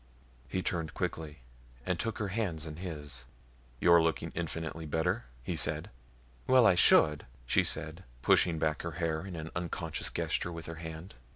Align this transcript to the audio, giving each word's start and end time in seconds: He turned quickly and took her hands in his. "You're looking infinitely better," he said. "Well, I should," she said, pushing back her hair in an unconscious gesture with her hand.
He 0.47 0.63
turned 0.63 0.95
quickly 0.95 1.41
and 1.85 1.99
took 1.99 2.17
her 2.17 2.29
hands 2.29 2.65
in 2.65 2.77
his. 2.77 3.25
"You're 3.79 4.01
looking 4.01 4.31
infinitely 4.33 4.87
better," 4.87 5.25
he 5.43 5.55
said. 5.55 5.91
"Well, 6.47 6.65
I 6.65 6.73
should," 6.73 7.27
she 7.45 7.63
said, 7.63 8.03
pushing 8.23 8.57
back 8.57 8.81
her 8.81 8.93
hair 8.93 9.23
in 9.23 9.35
an 9.35 9.51
unconscious 9.55 10.09
gesture 10.09 10.51
with 10.51 10.65
her 10.65 10.79
hand. 10.81 11.13